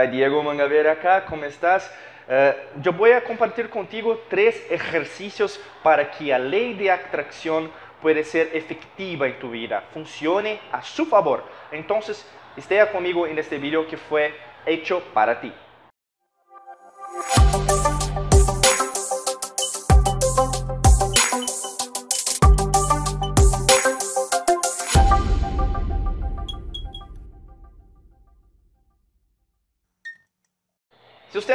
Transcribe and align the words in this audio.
Diego 0.00 0.42
Mangavera 0.42 0.92
acá, 0.92 1.24
¿cómo 1.26 1.44
estás? 1.44 1.92
Uh, 2.26 2.80
yo 2.80 2.92
voy 2.92 3.12
a 3.12 3.22
compartir 3.22 3.68
contigo 3.68 4.22
tres 4.30 4.64
ejercicios 4.70 5.60
para 5.82 6.10
que 6.10 6.24
la 6.24 6.38
ley 6.38 6.72
de 6.74 6.90
atracción 6.90 7.70
pueda 8.00 8.24
ser 8.24 8.50
efectiva 8.54 9.26
en 9.26 9.38
tu 9.38 9.50
vida, 9.50 9.84
funcione 9.92 10.58
a 10.72 10.82
su 10.82 11.04
favor. 11.06 11.44
Entonces, 11.70 12.26
esté 12.56 12.84
conmigo 12.90 13.26
en 13.26 13.38
este 13.38 13.58
video 13.58 13.86
que 13.86 13.96
fue 13.96 14.34
hecho 14.64 15.02
para 15.12 15.40
ti. 15.40 15.52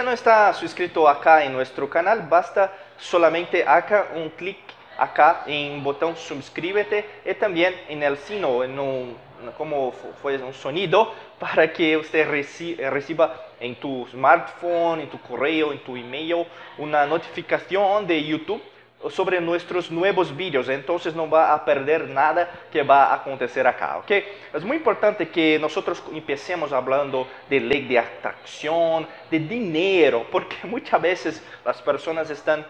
No 0.07 0.13
está 0.13 0.53
suscrito 0.53 1.05
acá 1.05 1.43
en 1.43 1.52
nuestro 1.52 1.89
canal, 1.89 2.27
basta 2.29 2.71
solamente 2.97 3.67
acá 3.67 4.07
un 4.16 4.30
clic 4.30 4.57
acá 4.97 5.43
en 5.45 5.83
botón 5.83 6.16
suscríbete 6.16 7.05
y 7.25 7.33
también 7.33 7.75
en 7.89 8.02
el 8.02 8.17
sino, 8.17 8.63
en 8.63 8.80
un, 8.80 9.17
como 9.57 9.91
fue 10.21 10.38
un 10.38 10.53
sonido 10.53 11.13
para 11.39 11.73
que 11.73 11.97
usted 11.97 12.25
reciba 12.25 13.35
en 13.59 13.75
tu 13.75 14.07
smartphone, 14.09 15.02
en 15.02 15.09
tu 15.09 15.20
correo, 15.20 15.73
en 15.73 15.80
tu 15.80 15.97
email 15.97 16.47
una 16.77 17.05
notificación 17.05 18.08
de 18.08 18.23
YouTube 18.23 18.61
sobre 19.09 19.39
nuestros 19.39 19.91
nuevos 19.91 20.35
vídeos, 20.35 20.69
entonces 20.69 21.15
no 21.15 21.29
va 21.29 21.53
a 21.53 21.63
perder 21.63 22.09
nada 22.09 22.49
que 22.71 22.81
va 22.81 23.05
a 23.05 23.15
acontecer 23.15 23.67
acá, 23.67 23.97
¿ok? 23.97 24.11
Es 24.53 24.63
muy 24.63 24.77
importante 24.77 25.29
que 25.29 25.59
nosotros 25.59 26.03
empecemos 26.11 26.73
hablando 26.73 27.27
de 27.49 27.59
ley 27.59 27.88
de 27.88 27.99
atracción, 27.99 29.07
de 29.30 29.39
dinero, 29.39 30.25
porque 30.31 30.55
muchas 30.63 31.02
veces 31.02 31.44
las 31.63 31.81
personas 31.81 32.30
están 32.30 32.66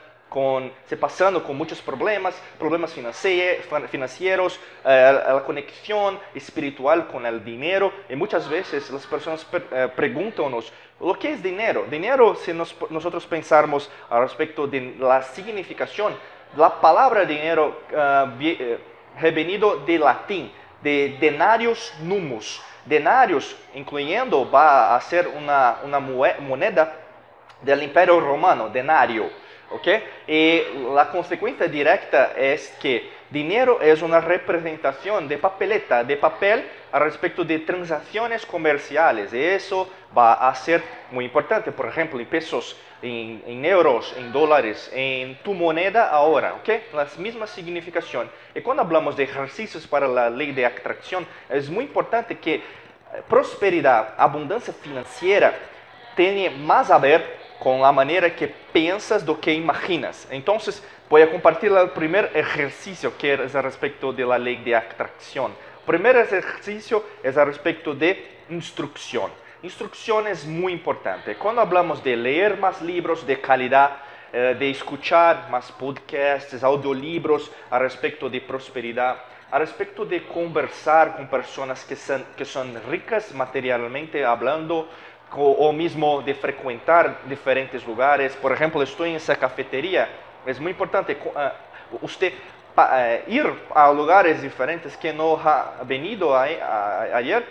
se 0.85 0.97
pasando 0.97 1.43
con 1.43 1.57
muchos 1.57 1.81
problemas, 1.81 2.35
problemas 2.59 2.93
financieros, 3.89 4.59
eh, 4.85 5.21
la 5.25 5.43
conexión 5.45 6.19
espiritual 6.35 7.07
con 7.07 7.25
el 7.25 7.43
dinero, 7.43 7.91
y 8.09 8.15
muchas 8.15 8.47
veces 8.47 8.89
las 8.91 9.05
personas 9.07 9.45
eh, 9.71 9.89
preguntan-nos, 9.95 10.71
¿lo 10.99 11.17
que 11.17 11.31
es 11.33 11.41
dinero? 11.41 11.85
Dinero, 11.89 12.35
si 12.35 12.53
nos, 12.53 12.75
nosotros 12.89 13.25
pensamos 13.25 13.89
al 14.09 14.21
respecto 14.23 14.67
de 14.67 14.95
la 14.99 15.23
significación, 15.23 16.15
la 16.55 16.79
palabra 16.79 17.25
dinero 17.25 17.81
uh, 17.91 18.39
venido 19.33 19.77
de 19.85 19.99
latín, 19.99 20.51
de 20.81 21.17
denarius 21.19 21.93
numus. 22.01 22.61
Denarius, 22.85 23.53
incluyendo, 23.73 24.49
va 24.49 24.95
a 24.95 25.01
ser 25.01 25.27
una 25.27 25.99
moneda 26.39 26.93
del 27.61 27.83
imperio 27.83 28.19
romano, 28.21 28.69
denario. 28.69 29.29
¿Ok? 29.71 29.87
Y 30.27 30.61
la 30.93 31.09
consecuencia 31.09 31.67
directa 31.67 32.33
es 32.37 32.69
que 32.79 33.09
dinero 33.29 33.81
es 33.81 34.01
una 34.01 34.19
representación 34.19 35.27
de 35.27 35.37
papeleta, 35.37 36.03
de 36.03 36.17
papel 36.17 36.65
al 36.91 37.01
respecto 37.01 37.43
de 37.43 37.59
transacciones 37.59 38.45
comerciales. 38.45 39.33
Y 39.33 39.41
eso 39.41 39.89
va 40.17 40.33
a 40.33 40.55
ser 40.55 40.81
muy 41.11 41.25
importante, 41.25 41.71
por 41.71 41.87
ejemplo, 41.87 42.19
en 42.19 42.25
pesos, 42.25 42.77
en, 43.01 43.65
euros, 43.65 44.13
en 44.17 44.31
dólares, 44.31 44.89
en 44.93 45.35
tu 45.43 45.53
moneda 45.53 46.09
ahora, 46.09 46.55
¿ok? 46.55 46.69
La 46.93 47.07
misma 47.17 47.45
significación. 47.45 48.29
Y 48.55 48.61
cuando 48.61 48.83
hablamos 48.83 49.15
de 49.15 49.23
ejercicios 49.23 49.85
para 49.85 50.07
la 50.07 50.29
ley 50.29 50.51
de 50.51 50.65
atracción, 50.65 51.27
es 51.49 51.69
muy 51.69 51.85
importante 51.85 52.37
que 52.37 52.61
prosperidad, 53.27 54.15
abundancia 54.17 54.73
financiera, 54.73 55.53
tiene 56.15 56.49
más 56.49 56.89
a 56.89 56.97
ver 56.97 57.46
con 57.59 57.81
la 57.81 57.91
manera 57.91 58.35
que 58.35 58.47
piensas 58.47 59.25
do 59.25 59.39
que 59.39 59.53
imaginas. 59.53 60.27
Entonces, 60.29 60.83
voy 61.09 61.21
a 61.21 61.31
compartir 61.31 61.71
el 61.71 61.89
primer 61.91 62.31
ejercicio 62.33 63.17
que 63.17 63.33
es 63.33 63.53
respecto 63.53 64.13
de 64.13 64.25
la 64.25 64.37
ley 64.37 64.57
de 64.57 64.75
atracción. 64.75 65.51
El 65.79 65.85
primer 65.85 66.15
ejercicio 66.17 67.03
es 67.23 67.37
al 67.37 67.47
respecto 67.47 67.93
de 67.93 68.37
instrucción. 68.49 69.31
Instrucción 69.63 70.27
es 70.27 70.45
muy 70.45 70.73
importante. 70.73 71.35
Cuando 71.35 71.61
hablamos 71.61 72.03
de 72.03 72.15
leer 72.15 72.57
más 72.57 72.81
libros 72.81 73.25
de 73.25 73.41
calidad, 73.41 73.97
eh, 74.31 74.55
de 74.59 74.69
escuchar 74.69 75.49
más 75.49 75.71
podcasts, 75.71 76.61
audiolibros 76.63 77.49
al 77.71 77.81
respecto 77.81 78.29
de 78.29 78.41
prosperidad, 78.41 79.17
al 79.49 79.61
respecto 79.61 80.05
de 80.05 80.27
conversar 80.27 81.15
con 81.15 81.27
personas 81.27 81.85
que 81.85 81.95
son, 81.95 82.25
que 82.35 82.43
son 82.43 82.79
ricas 82.89 83.33
materialmente 83.33 84.25
hablando, 84.25 84.89
o 85.35 85.71
mismo 85.73 86.21
de 86.21 86.33
frecuentar 86.33 87.19
diferentes 87.25 87.85
lugares. 87.85 88.35
Por 88.35 88.51
ejemplo, 88.51 88.81
estoy 88.81 89.11
en 89.11 89.15
esa 89.17 89.35
cafetería. 89.35 90.07
Es 90.45 90.59
muy 90.59 90.71
importante 90.71 91.17
uh, 91.35 91.97
usted 92.01 92.33
uh, 92.77 93.29
ir 93.29 93.53
a 93.75 93.91
lugares 93.91 94.41
diferentes 94.41 94.95
que 94.95 95.11
no 95.11 95.39
ha 95.43 95.83
venido 95.83 96.35
a, 96.35 96.45
a, 96.45 97.01
ayer, 97.17 97.43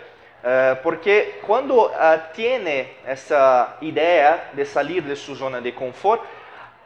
uh, 0.43 0.81
porque 0.81 1.39
cuando 1.45 1.91
tiene 2.33 2.95
esa 3.05 3.77
idea 3.81 4.49
de 4.53 4.65
salir 4.65 5.03
de 5.03 5.15
su 5.15 5.35
zona 5.35 5.61
de 5.61 5.73
confort, 5.73 6.23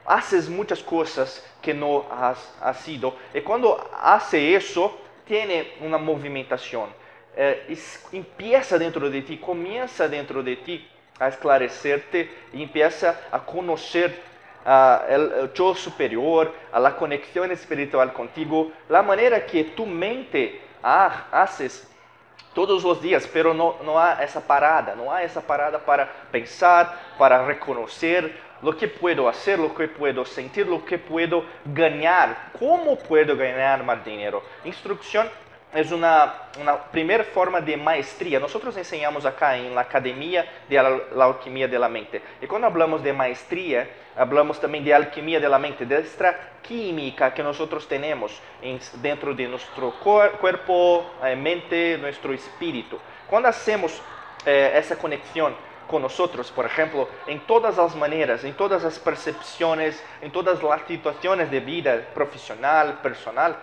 haces 0.05 0.49
muchas 0.49 0.83
cosas 0.83 1.45
que 1.61 1.73
no 1.73 2.05
has, 2.11 2.53
has 2.61 2.77
sido. 2.79 3.15
Y 3.33 3.41
cuando 3.41 3.89
hace 4.01 4.55
eso, 4.55 4.99
tiene 5.25 5.73
una 5.79 5.97
movimentación 5.97 6.89
é, 7.35 7.65
empieza 8.13 8.77
dentro 8.77 9.09
de 9.09 9.21
ti, 9.21 9.37
começa 9.37 10.07
dentro 10.07 10.43
de 10.43 10.55
ti 10.57 10.87
a 11.19 11.27
esclarecer-te 11.27 12.29
e 12.53 12.63
empieza 12.63 13.17
a 13.31 13.39
conhecer 13.39 14.11
uh, 14.65 15.43
o 15.43 15.47
teu 15.49 15.75
superior, 15.75 16.51
a 16.71 16.79
la 16.79 16.91
conexão 16.91 17.45
espiritual 17.51 18.09
contigo, 18.09 18.71
a 18.89 19.03
maneira 19.03 19.39
que 19.39 19.63
tu 19.63 19.85
mente 19.85 20.59
ah, 20.83 21.25
haces 21.31 21.87
todos 22.53 22.83
os 22.83 22.99
dias, 22.99 23.25
pero 23.27 23.53
não, 23.53 23.77
não 23.83 23.97
há 23.97 24.17
essa 24.19 24.41
parada, 24.41 24.95
não 24.95 25.11
há 25.11 25.21
essa 25.21 25.41
parada 25.41 25.79
para 25.79 26.05
pensar, 26.31 27.15
para 27.17 27.45
reconhecer 27.45 28.33
lo 28.61 28.73
que 28.73 28.87
puedo 28.87 29.27
hacer, 29.27 29.57
lo 29.57 29.73
que 29.73 29.87
puedo 29.87 30.25
sentir, 30.25 30.67
lo 30.67 30.83
que 30.83 30.97
puedo 30.97 31.45
ganhar, 31.65 32.51
como 32.57 32.97
puedo 32.97 33.35
ganhar 33.35 33.83
mais 33.83 34.03
dinheiro. 34.03 34.43
Instrução 34.65 35.29
es 35.73 35.91
una, 35.91 36.33
una 36.59 36.77
primera 36.77 37.23
forma 37.23 37.61
de 37.61 37.77
maestría. 37.77 38.39
Nosotros 38.39 38.75
enseñamos 38.77 39.25
acá 39.25 39.57
en 39.57 39.73
la 39.73 39.81
Academia 39.81 40.45
de 40.67 40.75
la, 40.75 40.99
la, 41.15 41.25
Alquimia 41.25 41.67
de 41.67 41.79
la 41.79 41.87
Mente. 41.87 42.21
Y 42.41 42.47
cuando 42.47 42.67
hablamos 42.67 43.01
de 43.01 43.13
maestría, 43.13 43.87
hablamos 44.15 44.59
también 44.59 44.83
de 44.83 44.93
alquimia 44.93 45.39
de 45.39 45.47
la 45.47 45.57
mente, 45.57 45.85
de 45.85 45.99
esta 45.99 46.51
química 46.61 47.33
que 47.33 47.43
nosotros 47.43 47.87
tenemos 47.87 48.39
en, 48.61 48.79
dentro 49.01 49.33
de 49.33 49.47
nuestro 49.47 49.93
cuerpo, 49.99 51.11
eh, 51.23 51.35
mente, 51.35 51.97
nuestro 51.97 52.33
espíritu. 52.33 52.99
Cuando 53.29 53.49
hacemos 53.49 54.01
eh, 54.45 54.73
esa 54.75 54.97
conexión 54.97 55.55
con 55.87 56.01
nosotros, 56.01 56.51
por 56.51 56.65
ejemplo, 56.65 57.07
en 57.27 57.39
todas 57.41 57.77
las 57.77 57.95
maneras, 57.95 58.43
en 58.43 58.53
todas 58.53 58.83
las 58.83 58.97
percepciones, 58.99 60.01
en 60.21 60.31
todas 60.31 60.61
las 60.63 60.81
situaciones 60.87 61.51
de 61.51 61.59
vida 61.59 62.07
profesional, 62.13 62.99
personal, 63.01 63.57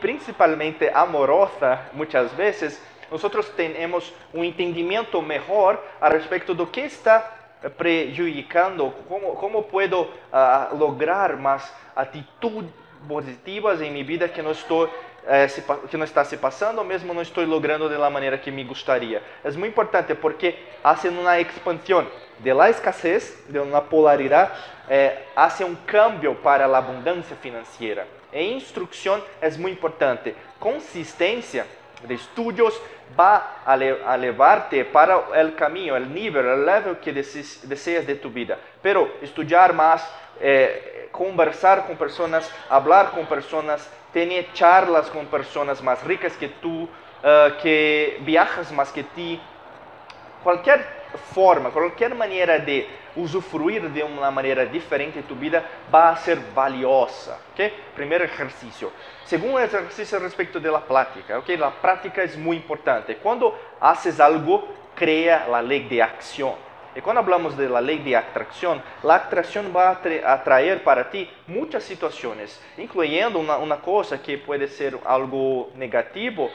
principalmente 0.00 0.88
amorosa, 0.88 1.80
muitas 1.92 2.32
vezes, 2.32 2.80
nós 3.10 3.22
temos 3.50 4.12
um 4.34 4.42
entendimento 4.42 5.22
melhor 5.22 5.80
a 6.00 6.08
respeito 6.08 6.54
do 6.54 6.66
que 6.66 6.80
está 6.80 7.32
prejudicando, 7.76 8.92
como, 9.08 9.36
como 9.36 9.62
puedo 9.62 10.02
uh, 10.02 10.76
lograr 10.76 11.36
mais 11.36 11.72
atitudes 11.94 12.70
positivas 13.06 13.80
em 13.80 13.90
minha 13.90 14.04
vida 14.04 14.28
que 14.28 14.42
não 14.42 14.50
estou 14.50 14.90
eh, 15.26 15.48
se, 15.48 15.62
que 15.90 15.96
não 15.96 16.04
está 16.04 16.24
se 16.24 16.36
passando, 16.36 16.78
ou 16.78 16.84
mesmo 16.84 17.12
não 17.12 17.22
estou 17.22 17.44
logrando 17.44 17.88
da 17.88 18.10
maneira 18.10 18.38
que 18.38 18.50
me 18.50 18.64
gostaria. 18.64 19.22
É 19.44 19.50
muito 19.52 19.72
importante 19.72 20.14
porque 20.14 20.56
hace 20.82 21.08
uma 21.08 21.40
expansão 21.40 22.06
de 22.38 22.52
la 22.52 22.70
escassez, 22.70 23.44
de 23.48 23.58
uma 23.58 23.80
polaridade, 23.80 24.52
hace 25.34 25.64
um 25.64 25.74
cambio 25.74 26.34
para 26.36 26.66
a 26.66 26.78
abundância 26.78 27.34
financeira. 27.36 28.06
E 28.32 28.52
instrução 28.52 29.22
é 29.40 29.50
muito 29.52 29.78
importante. 29.78 30.34
Consistência 30.60 31.66
de 32.04 32.14
estudos 32.14 32.78
vai 33.16 33.40
a, 33.64 34.14
levar-te 34.16 34.84
para 34.84 35.18
o 35.18 35.52
caminho, 35.52 35.94
o 35.94 35.98
nível, 35.98 36.42
o 36.42 36.64
level 36.64 36.96
que 36.96 37.12
deseas 37.12 38.04
de 38.04 38.14
tu 38.16 38.28
vida. 38.28 38.58
Pero 38.82 39.10
estudar 39.22 39.72
mais, 39.72 40.06
eh, 40.40 41.06
conversar 41.12 41.86
com 41.86 41.96
pessoas, 41.96 42.50
falar 42.68 43.10
com 43.12 43.24
pessoas, 43.24 43.88
ter 44.16 44.48
charlas 44.54 45.10
com 45.10 45.26
pessoas 45.26 45.82
mais 45.82 46.00
ricas 46.02 46.34
que 46.34 46.48
tu, 46.48 46.84
uh, 46.84 46.88
que 47.60 48.16
viajas 48.22 48.72
mais 48.72 48.90
que 48.90 49.02
ti, 49.02 49.38
qualquer 50.42 51.10
forma, 51.34 51.70
qualquer 51.70 52.14
maneira 52.14 52.58
de 52.58 52.86
usufruir 53.14 53.90
de 53.90 54.02
uma 54.02 54.30
maneira 54.30 54.64
diferente 54.64 55.20
de 55.20 55.22
tu 55.24 55.34
vida 55.34 55.62
vai 55.90 56.16
ser 56.16 56.36
valiosa, 56.54 57.38
ok? 57.52 57.70
Primeiro 57.94 58.24
exercício. 58.24 58.90
Segundo 59.26 59.58
exercício 59.58 60.16
a 60.16 60.20
respeito 60.22 60.58
da 60.60 60.78
prática, 60.78 61.38
ok? 61.38 61.62
A 61.62 61.70
prática 61.70 62.22
é 62.22 62.36
muito 62.38 62.64
importante. 62.64 63.16
Quando 63.16 63.54
haces 63.78 64.18
algo, 64.18 64.66
crea 64.94 65.46
la 65.46 65.60
ley 65.60 65.80
de 65.80 66.00
acción. 66.00 66.54
Y 66.96 67.02
cuando 67.02 67.20
hablamos 67.20 67.58
de 67.58 67.68
la 67.68 67.82
ley 67.82 67.98
de 67.98 68.16
atracción, 68.16 68.82
la 69.02 69.16
atracción 69.16 69.70
va 69.76 69.90
a 69.90 70.32
atraer 70.32 70.82
para 70.82 71.10
ti 71.10 71.28
muchas 71.46 71.84
situaciones, 71.84 72.58
incluyendo 72.78 73.38
una, 73.38 73.58
una 73.58 73.76
cosa 73.76 74.22
que 74.22 74.38
puede 74.38 74.66
ser 74.66 74.98
algo 75.04 75.70
negativo, 75.74 76.50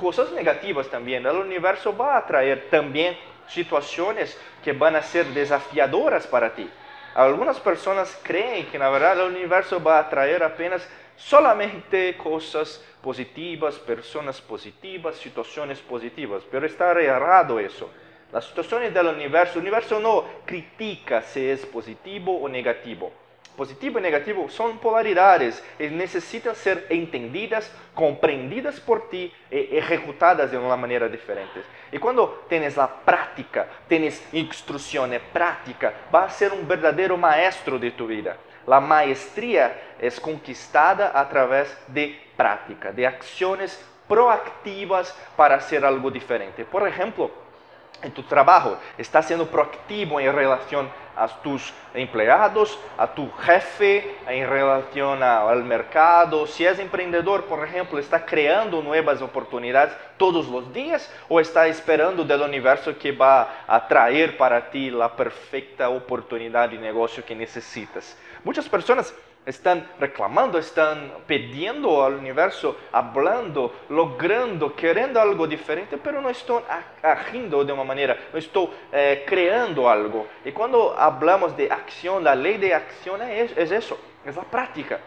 cosas 0.00 0.32
negativas 0.32 0.88
también. 0.88 1.26
El 1.26 1.36
universo 1.36 1.94
va 1.94 2.14
a 2.14 2.18
atraer 2.20 2.70
también 2.70 3.18
situaciones 3.48 4.40
que 4.64 4.72
van 4.72 4.96
a 4.96 5.02
ser 5.02 5.26
desafiadoras 5.26 6.26
para 6.26 6.54
ti. 6.54 6.70
Algunas 7.14 7.60
personas 7.60 8.18
creen 8.22 8.66
que 8.68 8.78
la 8.78 8.88
verdad 8.88 9.20
el 9.20 9.34
universo 9.34 9.82
va 9.82 9.98
a 9.98 10.08
traer 10.08 10.42
apenas 10.42 10.88
solamente 11.16 12.16
cosas 12.16 12.82
positivas, 13.02 13.74
personas 13.74 14.40
positivas, 14.40 15.16
situaciones 15.16 15.80
positivas, 15.80 16.42
pero 16.50 16.64
está 16.64 16.92
errado 16.92 17.60
eso. 17.60 17.90
Las 18.32 18.44
situaciones 18.44 18.92
del 18.92 19.06
universo, 19.06 19.54
el 19.54 19.60
universo 19.60 20.00
no 20.00 20.24
critica 20.44 21.22
si 21.22 21.48
es 21.48 21.64
positivo 21.64 22.40
o 22.40 22.48
negativo. 22.48 23.12
Positivo 23.56 23.98
y 23.98 24.02
negativo 24.02 24.50
son 24.50 24.78
polaridades 24.78 25.64
y 25.78 25.86
necesitan 25.86 26.54
ser 26.54 26.86
entendidas, 26.90 27.72
comprendidas 27.94 28.78
por 28.80 29.08
ti 29.08 29.32
y 29.50 29.76
ejecutadas 29.76 30.50
de 30.50 30.58
una 30.58 30.76
manera 30.76 31.08
diferente. 31.08 31.62
Y 31.90 31.98
cuando 31.98 32.44
tienes 32.50 32.76
la 32.76 32.86
práctica, 32.86 33.66
tienes 33.88 34.22
instrucciones 34.34 35.22
práctica, 35.32 35.94
vas 36.12 36.34
a 36.34 36.36
ser 36.36 36.52
un 36.52 36.68
verdadero 36.68 37.16
maestro 37.16 37.78
de 37.78 37.92
tu 37.92 38.06
vida. 38.06 38.36
La 38.66 38.80
maestría 38.80 39.94
es 39.98 40.20
conquistada 40.20 41.18
a 41.18 41.26
través 41.28 41.74
de 41.86 42.20
práctica, 42.36 42.92
de 42.92 43.06
acciones 43.06 43.82
proactivas 44.06 45.16
para 45.36 45.54
hacer 45.54 45.84
algo 45.84 46.10
diferente. 46.10 46.64
Por 46.64 46.86
ejemplo, 46.86 47.45
en 48.02 48.12
tu 48.12 48.22
trabajo, 48.22 48.78
estás 48.98 49.26
siendo 49.26 49.46
proactivo 49.46 50.20
en 50.20 50.34
relación 50.34 50.88
a 51.16 51.28
tus 51.28 51.72
empleados, 51.94 52.78
a 52.98 53.06
tu 53.06 53.30
jefe, 53.32 54.16
en 54.28 54.48
relación 54.48 55.22
al 55.22 55.64
mercado. 55.64 56.46
Si 56.46 56.64
es 56.66 56.78
emprendedor, 56.78 57.44
por 57.44 57.66
ejemplo, 57.66 57.98
está 57.98 58.24
creando 58.24 58.82
nuevas 58.82 59.22
oportunidades 59.22 59.96
todos 60.18 60.46
los 60.48 60.72
días 60.72 61.10
o 61.28 61.40
está 61.40 61.66
esperando 61.66 62.22
del 62.24 62.42
universo 62.42 62.96
que 62.98 63.12
va 63.12 63.64
a 63.66 63.88
traer 63.88 64.36
para 64.36 64.70
ti 64.70 64.90
la 64.90 65.16
perfecta 65.16 65.88
oportunidad 65.88 66.68
de 66.68 66.78
negocio 66.78 67.24
que 67.24 67.34
necesitas. 67.34 68.16
Muchas 68.44 68.68
personas 68.68 69.14
están 69.46 69.88
reclamando, 70.00 70.58
están 70.58 71.12
pidiendo 71.26 72.04
al 72.04 72.14
universo, 72.14 72.76
hablando, 72.90 73.72
logrando, 73.88 74.74
queriendo 74.74 75.20
algo 75.20 75.46
diferente, 75.46 75.96
pero 75.96 76.20
no 76.20 76.28
están 76.28 76.62
agiendo 77.00 77.64
de 77.64 77.72
una 77.72 77.84
manera, 77.84 78.16
no 78.32 78.38
están 78.38 78.66
eh, 78.92 79.24
algo. 79.88 80.26
Y 80.44 80.50
cuando 80.50 80.98
hablamos 80.98 81.56
de 81.56 81.70
acción, 81.70 82.24
la 82.24 82.34
ley 82.34 82.58
de 82.58 82.72
es, 82.72 83.56
es 83.56 83.70
eso, 83.70 83.98
es 84.24 84.34
la 84.34 84.42
práctica. 84.42 84.98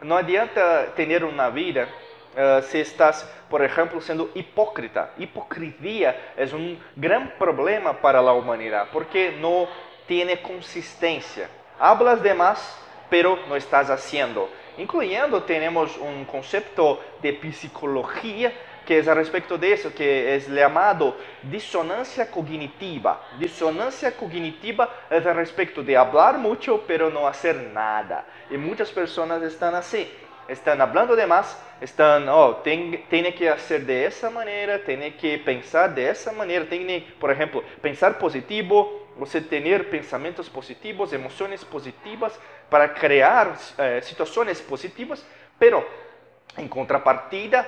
No 0.00 0.16
adianta 0.16 0.94
tener 0.94 1.24
una 1.24 1.50
vida 1.50 1.88
uh, 2.36 2.62
si 2.62 2.78
estás, 2.78 3.28
por 3.50 3.64
ejemplo, 3.64 4.00
siendo 4.00 4.30
hipócrita. 4.34 5.12
Hipocresía 5.18 6.34
es 6.36 6.52
un 6.52 6.80
gran 6.94 7.34
problema 7.36 7.94
para 7.94 8.22
la 8.22 8.32
humanidad 8.32 8.88
porque 8.92 9.36
no 9.40 9.66
tiene 10.06 10.40
consistencia. 10.40 11.48
Hablas 11.80 12.22
de 12.22 12.34
más, 12.34 12.87
pero 13.08 13.38
no 13.48 13.56
estás 13.56 13.90
haciendo. 13.90 14.48
Incluyendo 14.76 15.42
tenemos 15.42 15.96
un 15.96 16.24
concepto 16.24 17.00
de 17.20 17.38
psicología 17.52 18.52
que 18.88 19.00
es 19.00 19.06
al 19.08 19.16
respecto 19.16 19.58
de 19.58 19.74
eso, 19.74 19.92
que 19.94 20.34
es 20.34 20.48
llamado 20.48 21.14
disonancia 21.42 22.30
cognitiva. 22.30 23.22
Disonancia 23.38 24.16
cognitiva 24.16 24.88
es 25.10 25.26
al 25.26 25.36
respecto 25.36 25.82
de 25.82 25.94
hablar 25.94 26.38
mucho 26.38 26.84
pero 26.86 27.10
no 27.10 27.26
hacer 27.26 27.56
nada. 27.74 28.24
Y 28.50 28.56
muchas 28.56 28.90
personas 28.90 29.42
están 29.42 29.74
así. 29.74 30.10
Están 30.48 30.80
hablando 30.80 31.14
de 31.14 31.26
más, 31.26 31.62
están, 31.82 32.26
oh, 32.30 32.62
tiene 32.62 33.34
que 33.34 33.50
hacer 33.50 33.84
de 33.84 34.06
esa 34.06 34.30
manera, 34.30 34.82
tiene 34.82 35.14
que 35.16 35.36
pensar 35.36 35.94
de 35.94 36.08
esa 36.08 36.32
manera, 36.32 36.64
tiene, 36.64 37.06
por 37.20 37.30
ejemplo, 37.30 37.62
pensar 37.82 38.16
positivo, 38.16 39.07
você 39.18 39.40
tener 39.40 39.90
pensamientos 39.90 40.48
positivos, 40.48 41.12
emociones 41.12 41.64
positivas 41.64 42.38
para 42.70 42.94
crear 42.94 43.56
eh, 43.78 44.00
situaciones 44.02 44.60
positivas, 44.60 45.24
pero 45.58 45.86
en 46.56 46.68
contrapartida, 46.68 47.66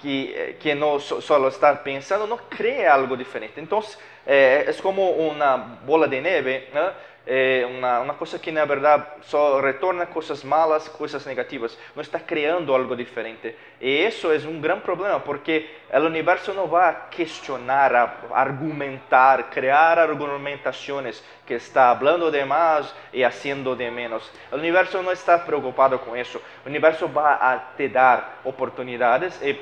que, 0.00 0.50
eh, 0.50 0.56
que 0.60 0.74
no 0.74 0.98
solo 0.98 1.48
está 1.48 1.82
pensando, 1.82 2.26
no 2.26 2.36
crea 2.48 2.94
algo 2.94 3.16
diferente. 3.16 3.60
Entonces, 3.60 3.98
eh, 4.26 4.64
es 4.66 4.80
como 4.82 5.10
una 5.10 5.78
bola 5.86 6.06
de 6.06 6.20
nieve, 6.20 6.68
¿no? 6.74 6.90
É 7.26 7.64
uma, 7.66 8.00
uma 8.00 8.14
coisa 8.14 8.38
que 8.38 8.50
na 8.50 8.64
verdade 8.64 9.04
só 9.22 9.60
retorna 9.60 10.06
coisas 10.06 10.42
malas, 10.42 10.88
coisas 10.88 11.24
negativas, 11.24 11.78
não 11.94 12.02
está 12.02 12.18
criando 12.18 12.74
algo 12.74 12.96
diferente. 12.96 13.54
E 13.80 14.04
isso 14.06 14.30
é 14.32 14.38
um 14.38 14.60
grande 14.60 14.82
problema, 14.82 15.20
porque 15.20 15.68
o 15.92 15.98
universo 15.98 16.52
não 16.52 16.66
vai 16.66 16.96
questionar, 17.10 18.18
argumentar, 18.32 19.50
criar 19.50 19.98
argumentações 19.98 21.22
que 21.46 21.54
está 21.54 21.94
falando 21.96 22.30
de 22.30 22.44
mais 22.44 22.92
e 23.12 23.22
fazendo 23.22 23.76
de 23.76 23.90
menos. 23.90 24.28
O 24.50 24.56
universo 24.56 25.02
não 25.02 25.12
está 25.12 25.38
preocupado 25.38 25.98
com 26.00 26.16
isso. 26.16 26.40
O 26.64 26.68
universo 26.68 27.06
vai 27.08 27.62
te 27.76 27.88
dar 27.88 28.40
oportunidades 28.44 29.40
e 29.42 29.58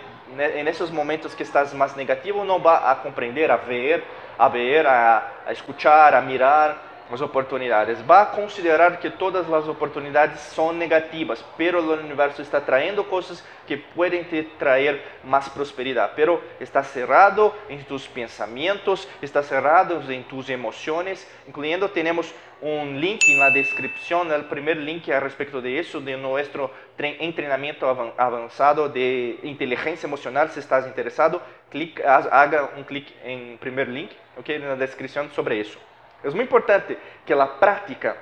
nesses 0.62 0.90
momentos 0.90 1.34
que 1.34 1.42
estás 1.42 1.72
mais 1.74 1.94
negativo 1.94 2.44
não 2.44 2.58
vai 2.58 2.80
a 2.90 2.94
compreender, 2.94 3.50
a 3.50 3.56
ver, 3.56 4.04
a 4.38 4.48
ver, 4.48 4.86
a, 4.86 5.28
a 5.46 6.16
a 6.16 6.20
mirar 6.20 6.89
as 7.12 7.20
oportunidades. 7.20 7.98
A 8.08 8.26
considerar 8.26 8.98
que 8.98 9.10
todas 9.10 9.50
as 9.52 9.68
oportunidades 9.68 10.40
são 10.40 10.72
negativas, 10.72 11.44
pero 11.56 11.80
o 11.80 11.92
universo 11.94 12.42
está 12.42 12.60
trayendo 12.60 13.04
coisas 13.04 13.44
que 13.66 13.76
podem 13.76 14.24
te 14.24 14.42
trazer 14.58 15.00
mais 15.24 15.48
prosperidade. 15.48 16.12
Pero 16.16 16.42
está 16.60 16.82
cerrado 16.82 17.54
em 17.68 17.78
tus 17.78 18.06
pensamentos, 18.06 19.08
está 19.22 19.42
cerrado 19.42 20.12
em 20.12 20.22
tus 20.22 20.48
emoções, 20.48 21.26
incluindo 21.48 21.88
temos 21.88 22.32
um 22.62 22.98
link 22.98 23.34
na 23.38 23.48
descrição, 23.48 24.22
o 24.22 24.44
primeiro 24.44 24.80
link 24.80 25.10
a 25.10 25.18
respeito 25.18 25.62
de 25.62 25.70
isso, 25.70 25.98
de 26.00 26.14
nosso 26.16 26.70
treinamento 26.96 27.86
avançado 28.18 28.88
de 28.88 29.38
inteligência 29.42 30.06
emocional. 30.06 30.46
Se 30.48 30.58
estás 30.58 30.86
interessado, 30.86 31.40
clique, 31.70 32.02
haga 32.02 32.70
um 32.76 32.82
clique 32.82 33.14
em 33.24 33.56
primeiro 33.56 33.90
link, 33.90 34.14
ok, 34.36 34.58
na 34.58 34.74
descrição 34.74 35.30
sobre 35.30 35.58
isso. 35.58 35.78
Es 36.22 36.34
muy 36.34 36.42
importante 36.42 36.98
que 37.24 37.34
la 37.34 37.58
práctica 37.58 38.16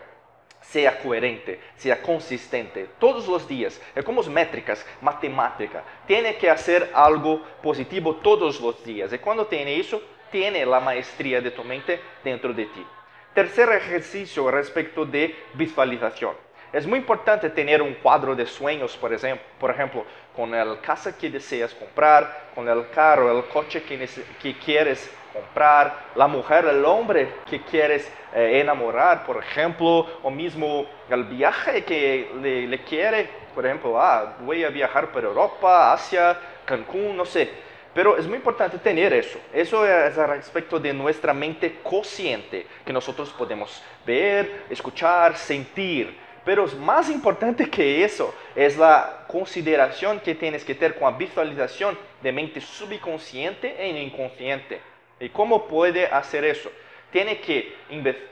sea 0.61 0.99
coherente, 1.00 1.61
sea 1.76 2.00
consistente 2.02 2.90
todos 2.99 3.26
los 3.26 3.49
días. 3.49 3.81
Es 3.95 4.05
como 4.05 4.23
métricas, 4.25 4.85
matemática. 5.00 5.83
Tiene 6.07 6.37
que 6.37 6.50
hacer 6.50 6.90
algo 6.95 7.43
positivo 7.62 8.17
todos 8.17 8.61
los 8.61 8.85
días. 8.85 9.12
Y 9.12 9.19
cuando 9.19 9.47
tiene 9.47 9.78
eso, 9.78 10.02
tiene 10.31 10.67
la 10.67 10.81
maestría 10.81 11.40
de 11.40 11.50
tu 11.50 11.64
mente 11.64 12.00
dentro 12.23 12.52
de 12.52 12.67
ti. 12.67 12.87
Tercer 13.35 13.71
ejercicio 13.71 14.50
respecto 14.50 15.05
de 15.05 15.35
visualización. 15.55 16.35
Es 16.73 16.87
muy 16.87 16.99
importante 16.99 17.49
tener 17.49 17.81
un 17.81 17.95
cuadro 17.95 18.35
de 18.35 18.45
sueños, 18.45 18.95
por 18.97 19.12
ejemplo, 19.12 19.43
por 19.59 19.71
ejemplo 19.71 20.05
con 20.38 20.54
el 20.54 20.78
casa 20.78 21.18
que 21.18 21.28
deseas 21.30 21.75
comprar, 21.75 22.50
con 22.54 22.68
el 22.68 22.88
carro, 22.90 23.37
el 23.37 23.47
coche 23.47 23.83
que, 23.83 24.54
quieres 24.64 25.11
comprar, 25.33 26.11
la 26.14 26.28
mujer, 26.28 26.64
el 26.66 26.85
hombre 26.85 27.28
que 27.50 27.61
quieres 27.62 28.09
eh, 28.33 28.61
enamorar, 28.61 29.26
por 29.26 29.38
ejemplo, 29.38 30.07
o 30.23 30.30
mismo 30.30 30.87
el 31.11 31.25
viaje 31.25 31.83
que 31.83 32.30
le, 32.40 32.68
le, 32.68 32.85
quiere, 32.85 33.28
por 33.52 33.66
ejemplo, 33.66 34.00
ah, 34.00 34.37
voy 34.42 34.62
a 34.62 34.68
viajar 34.68 35.11
por 35.11 35.25
Europa, 35.25 35.92
Asia, 35.92 36.38
Cancún, 36.64 37.16
no 37.16 37.25
sé. 37.25 37.50
Pero 37.92 38.16
es 38.16 38.25
muy 38.28 38.37
importante 38.37 38.78
tener 38.78 39.12
eso. 39.12 39.40
Eso 39.52 39.85
es 39.85 40.16
al 40.16 40.28
respecto 40.28 40.78
de 40.78 40.92
nuestra 40.92 41.35
mente 41.35 41.80
consciente, 41.83 42.64
que 42.87 42.92
nosotros 42.92 43.30
podemos 43.30 43.83
ver, 44.07 44.66
escuchar, 44.71 45.37
sentir. 45.37 46.27
Pero 46.49 46.67
más 46.78 47.11
importante 47.11 47.69
que 47.69 48.02
eso 48.02 48.35
es 48.57 48.78
la 48.78 49.26
consideración 49.28 50.19
que 50.19 50.35
tienes 50.35 50.64
que 50.64 50.75
tener 50.75 50.99
con 50.99 51.12
la 51.12 51.19
visualización 51.19 51.99
de 52.23 52.33
mente 52.33 52.59
subconsciente 52.62 53.76
e 53.78 54.02
inconsciente. 54.02 54.81
¿Y 55.21 55.28
cómo 55.28 55.69
puede 55.69 56.07
hacer 56.07 56.47
eso? 56.47 56.73
Tiene 57.12 57.38
que 57.40 57.75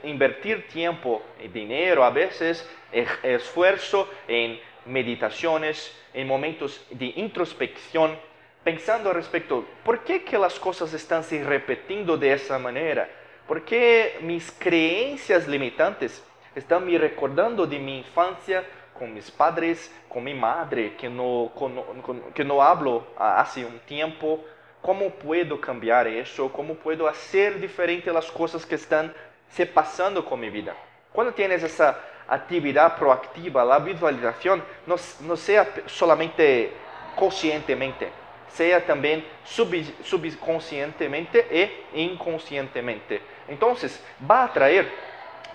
invertir 0.01 0.67
tiempo 0.67 1.21
y 1.39 1.47
dinero, 1.49 2.03
a 2.03 2.09
veces 2.09 2.67
esfuerzo 3.21 4.09
en 4.27 4.59
meditaciones, 4.87 5.95
en 6.11 6.25
momentos 6.25 6.83
de 6.89 7.13
introspección, 7.17 8.17
pensando 8.63 9.13
respecto, 9.13 9.63
¿por 9.83 10.03
qué 10.03 10.23
que 10.23 10.39
las 10.39 10.59
cosas 10.59 10.91
están 10.91 11.23
se 11.23 11.43
repitiendo 11.43 12.17
de 12.17 12.33
esa 12.33 12.57
manera? 12.57 13.07
¿Por 13.47 13.63
qué 13.63 14.17
mis 14.21 14.51
creencias 14.51 15.47
limitantes 15.47 16.23
están 16.59 16.85
me 16.85 16.97
recordando 16.97 17.65
de 17.65 17.79
mi 17.79 17.99
infancia 17.99 18.63
con 18.97 19.13
mis 19.13 19.29
padres, 19.29 19.93
con 20.09 20.23
mi 20.23 20.33
madre, 20.33 20.95
que 20.95 21.09
no, 21.09 21.51
que 22.33 22.43
no 22.43 22.61
hablo 22.61 23.07
hace 23.17 23.63
un 23.63 23.79
tiempo, 23.79 24.43
¿Cómo 24.81 25.09
puedo 25.09 25.59
cambiar 25.59 26.07
eso? 26.07 26.51
¿Cómo 26.53 26.75
puedo 26.75 27.07
hacer 27.07 27.59
diferente 27.59 28.11
las 28.11 28.31
cosas 28.31 28.65
que 28.65 28.75
están 28.75 29.13
se 29.49 29.65
pasando 29.65 30.23
con 30.23 30.39
mi 30.39 30.49
vida? 30.49 30.75
Cuando 31.11 31.33
tienes 31.33 31.63
esa 31.63 31.99
actividad 32.27 32.95
proactiva, 32.95 33.65
la 33.65 33.79
visualización, 33.79 34.63
no, 34.85 34.95
no 35.21 35.35
sea 35.35 35.67
solamente 35.87 36.71
conscientemente, 37.15 38.09
sea 38.49 38.85
también 38.85 39.25
subconscientemente 39.43 41.47
e 41.51 41.85
inconscientemente. 41.95 43.21
Entonces, 43.47 44.03
va 44.29 44.43
a 44.45 44.53
traer 44.53 44.87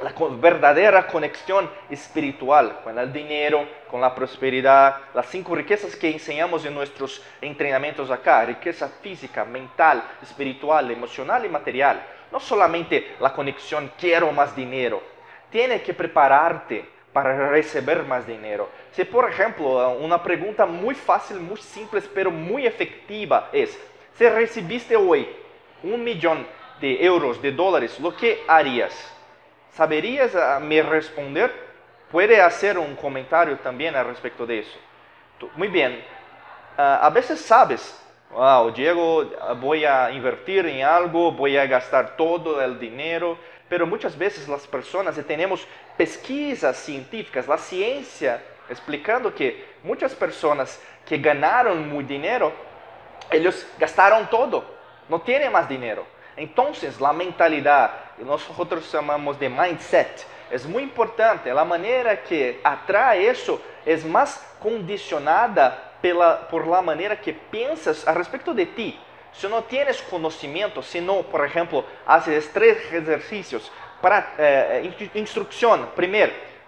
la 0.03 0.13
verdadera 0.41 1.07
conexión 1.07 1.71
espiritual 1.91 2.81
con 2.83 2.99
el 2.99 3.13
dinero, 3.13 3.67
con 3.91 4.01
la 4.01 4.15
prosperidad, 4.15 4.97
las 5.15 5.27
cinco 5.27 5.55
riquezas 5.55 5.97
que 5.97 6.11
enseñamos 6.11 6.65
en 6.65 6.75
nuestros 6.75 7.23
entrenamientos 7.41 8.11
acá, 8.11 8.45
riqueza 8.45 8.89
física, 8.89 9.45
mental, 9.45 10.03
espiritual, 10.23 10.91
emocional 10.91 11.45
y 11.45 11.49
material. 11.49 12.03
No 12.31 12.41
solamente 12.41 13.17
la 13.21 13.33
conexión 13.33 13.93
quiero 13.99 14.33
más 14.33 14.57
dinero, 14.57 15.03
tienes 15.51 15.83
que 15.83 15.93
prepararte 15.93 16.89
para 17.13 17.51
recibir 17.51 18.03
más 18.05 18.27
dinero. 18.27 18.71
Si 18.93 19.05
por 19.05 19.29
ejemplo, 19.29 19.91
una 19.99 20.23
pregunta 20.23 20.65
muy 20.65 20.95
fácil, 20.95 21.39
muy 21.39 21.59
simple, 21.59 22.01
pero 22.15 22.31
muy 22.31 22.67
efectiva 22.67 23.51
es, 23.53 23.79
si 24.15 24.29
recibiste 24.29 24.97
hoy 24.97 25.29
un 25.83 26.03
millón 26.03 26.47
de 26.81 27.05
euros, 27.05 27.41
de 27.41 27.53
dólares, 27.53 28.01
¿lo 28.01 28.17
que 28.17 28.43
harías? 28.49 28.93
¿Saberías 29.73 30.35
ah, 30.35 30.61
me 30.61 30.83
responder? 30.83 31.51
Puede 32.11 32.41
hacer 32.41 32.77
un 32.77 32.95
comentario 32.95 33.59
también 33.59 33.97
al 33.97 34.07
respecto 34.07 34.45
de 34.45 34.61
eso. 34.61 34.79
Muy 35.57 35.69
bien. 35.69 36.05
Ah, 36.77 37.01
a 37.03 37.11
veces 37.11 37.41
sabes, 37.41 37.99
wow, 38.31 38.71
Diego, 38.71 39.25
voy 39.61 39.85
a 39.85 40.11
invertir 40.11 40.67
en 40.67 40.85
algo, 40.85 41.33
voy 41.33 41.57
a 41.57 41.67
gastar 41.67 42.17
todo 42.17 42.63
el 42.63 42.79
dinero, 42.79 43.39
pero 43.69 43.87
muchas 43.87 44.17
veces 44.17 44.47
las 44.47 44.67
personas 44.67 45.19
tenemos 45.27 45.67
pesquisas 45.97 46.77
científicas, 46.77 47.49
la 47.49 47.57
ciencia, 47.57 48.43
explicando 48.69 49.35
que 49.35 49.65
muchas 49.83 50.15
personas 50.15 50.81
que 51.07 51.17
ganaron 51.17 51.89
muy 51.89 52.05
dinero, 52.05 52.53
ellos 53.31 53.67
gastaron 53.79 54.29
todo, 54.29 54.65
no 55.09 55.21
tienen 55.23 55.51
más 55.51 55.67
dinero. 55.69 56.07
Entonces, 56.37 57.01
la 57.01 57.13
mentalidad, 57.13 57.91
nosotros 58.19 58.91
llamamos 58.91 59.39
de 59.39 59.49
mindset, 59.49 60.27
es 60.51 60.67
muy 60.67 60.83
importante. 60.83 61.53
La 61.53 61.65
manera 61.65 62.23
que 62.23 62.61
atrae 62.63 63.29
eso 63.29 63.61
es 63.85 64.05
más 64.05 64.55
condicionada 64.61 65.93
pela, 66.01 66.47
por 66.49 66.67
la 66.67 66.83
manera 66.83 67.21
que 67.21 67.33
piensas 67.33 68.07
a 68.07 68.15
respecto 68.15 68.53
de 68.53 68.67
ti. 68.67 68.99
Si 69.33 69.49
no 69.49 69.65
tienes 69.65 70.03
conocimiento, 70.03 70.83
si 70.83 71.01
no, 71.01 71.23
por 71.23 71.45
ejemplo, 71.45 71.85
haces 72.07 72.51
tres 72.53 72.77
ejercicios, 72.93 73.73
para, 74.03 74.35
eh, 74.37 74.93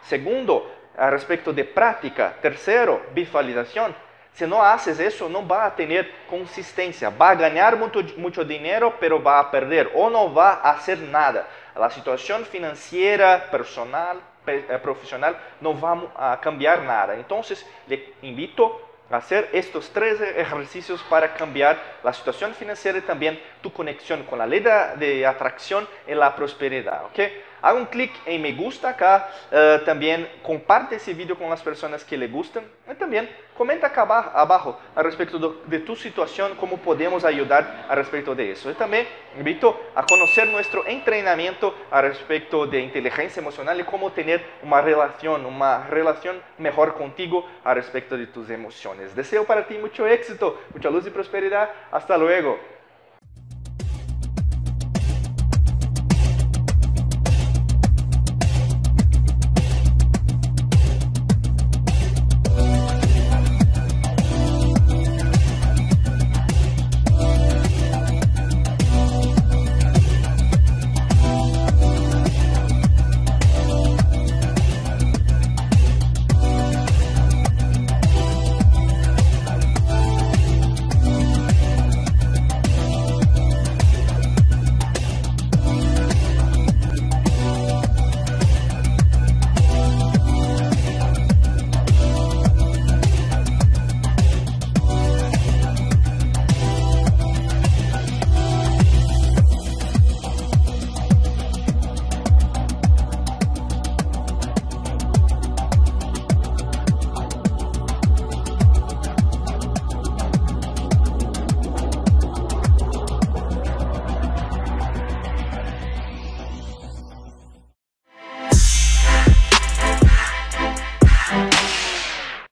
segundo, 0.02 0.70
a 0.96 1.10
respecto 1.10 1.52
de 1.52 1.64
práctica, 1.64 2.36
tercero, 2.40 3.02
visualización, 3.12 3.94
si 4.34 4.44
no 4.46 4.62
haces 4.62 4.98
eso, 4.98 5.28
no 5.28 5.46
va 5.46 5.64
a 5.64 5.76
tener 5.76 6.10
consistencia. 6.28 7.08
Va 7.08 7.30
a 7.30 7.34
ganar 7.36 7.76
mucho, 7.76 8.44
dinero, 8.44 8.94
pero 8.98 9.22
va 9.22 9.38
a 9.38 9.50
perder 9.50 9.92
o 9.94 10.10
no 10.10 10.34
va 10.34 10.54
a 10.54 10.70
hacer 10.72 10.98
nada. 10.98 11.46
La 11.76 11.88
situación 11.88 12.44
financiera, 12.44 13.48
personal, 13.48 14.20
eh, 14.46 14.78
profesional 14.82 15.36
no 15.60 15.80
va 15.80 16.32
a 16.32 16.40
cambiar 16.40 16.82
nada. 16.82 17.14
Entonces, 17.14 17.64
le 17.86 18.14
invito 18.22 18.80
a 19.08 19.18
hacer 19.18 19.50
estos 19.52 19.90
tres 19.90 20.20
ejercicios 20.20 21.00
para 21.04 21.32
cambiar 21.34 21.78
la 22.02 22.12
situación 22.12 22.54
financiera 22.54 22.98
y 22.98 23.02
también 23.02 23.40
tu 23.62 23.72
conexión 23.72 24.24
con 24.24 24.40
la 24.40 24.46
ley 24.46 24.60
de, 24.60 25.24
atracción 25.24 25.86
y 26.08 26.14
la 26.14 26.34
prosperidad. 26.34 27.04
¿okay? 27.04 27.40
Haga 27.62 27.78
un 27.78 27.86
clic 27.86 28.12
en 28.26 28.42
me 28.42 28.52
gusta 28.52 28.90
acá, 28.90 29.30
uh, 29.52 29.84
también 29.84 30.28
comparte 30.42 30.96
ese 30.96 31.14
video 31.14 31.38
con 31.38 31.48
las 31.48 31.62
personas 31.62 32.04
que 32.04 32.16
le 32.16 32.26
gustan 32.26 32.64
y 32.90 32.94
también 32.94 33.30
comenta 33.56 33.88
acá 33.88 34.02
abajo 34.02 34.78
a 34.94 35.02
respecto 35.02 35.60
de, 35.66 35.78
tu 35.80 35.96
situación, 35.96 36.54
cómo 36.56 36.78
podemos 36.78 37.24
ayudar 37.24 37.86
a 37.88 37.94
respecto 37.94 38.34
de 38.34 38.52
eso. 38.52 38.70
Y 38.70 38.74
también 38.74 39.06
invito 39.38 39.80
a 39.94 40.04
conocer 40.04 40.48
nuestro 40.48 40.86
entrenamiento 40.86 41.74
a 41.90 42.02
respecto 42.02 42.66
de 42.66 42.80
inteligencia 42.80 43.40
emocional 43.40 43.80
y 43.80 43.84
cómo 43.84 44.12
tener 44.12 44.44
una 44.62 44.80
relación, 44.80 45.46
una 45.46 45.86
relación 45.86 46.40
mejor 46.58 46.94
contigo 46.94 47.46
a 47.62 47.74
respecto 47.74 48.16
de 48.16 48.26
tus 48.26 48.50
emociones. 48.50 49.14
Deseo 49.14 49.44
para 49.44 49.66
ti 49.66 49.78
mucho 49.78 50.06
éxito, 50.06 50.60
mucha 50.72 50.90
luz 50.90 51.06
y 51.06 51.10
prosperidad. 51.10 51.70
Hasta 51.90 52.16
luego. 52.16 52.73